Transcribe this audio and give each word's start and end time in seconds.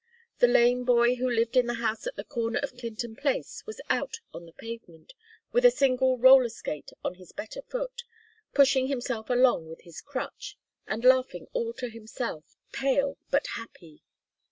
The 0.39 0.47
lame 0.47 0.83
boy 0.83 1.17
who 1.17 1.29
lived 1.29 1.55
in 1.55 1.67
the 1.67 1.75
house 1.75 2.07
at 2.07 2.15
the 2.15 2.23
corner 2.23 2.57
of 2.63 2.75
Clinton 2.75 3.15
Place 3.15 3.63
was 3.67 3.79
out 3.87 4.17
on 4.33 4.47
the 4.47 4.51
pavement, 4.51 5.13
with 5.51 5.63
a 5.63 5.69
single 5.69 6.17
roller 6.17 6.49
skate 6.49 6.89
on 7.05 7.13
his 7.13 7.31
better 7.31 7.61
foot, 7.61 8.03
pushing 8.51 8.87
himself 8.87 9.29
along 9.29 9.69
with 9.69 9.81
his 9.81 10.01
crutch, 10.01 10.57
and 10.87 11.05
laughing 11.05 11.45
all 11.53 11.71
to 11.73 11.87
himself, 11.91 12.55
pale 12.71 13.19
but 13.29 13.45
happy. 13.45 14.01